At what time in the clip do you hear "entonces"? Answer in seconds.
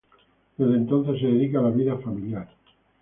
0.77-1.19